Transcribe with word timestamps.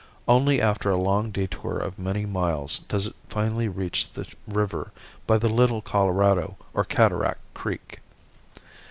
Only 0.27 0.59
after 0.59 0.89
a 0.89 0.97
long 0.97 1.29
detour 1.29 1.77
of 1.77 1.99
many 1.99 2.25
miles 2.25 2.79
does 2.79 3.05
it 3.05 3.15
finally 3.29 3.67
reach 3.67 4.11
the 4.13 4.25
river 4.47 4.91
by 5.27 5.37
the 5.37 5.47
Little 5.47 5.83
Colorado 5.83 6.57
or 6.73 6.83
Cataract 6.83 7.41
Creek. 7.53 7.99